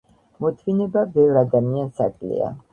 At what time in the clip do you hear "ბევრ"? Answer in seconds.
1.19-1.39